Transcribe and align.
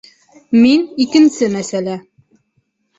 Мин- 0.61 0.87
икенсе 1.07 1.53
мәсьәлә. 1.59 2.03